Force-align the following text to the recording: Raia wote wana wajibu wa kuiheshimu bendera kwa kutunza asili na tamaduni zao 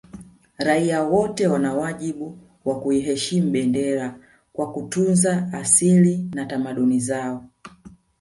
Raia 0.57 1.03
wote 1.03 1.47
wana 1.47 1.73
wajibu 1.73 2.37
wa 2.65 2.79
kuiheshimu 2.79 3.51
bendera 3.51 4.19
kwa 4.53 4.71
kutunza 4.73 5.49
asili 5.53 6.29
na 6.33 6.45
tamaduni 6.45 6.99
zao 6.99 7.45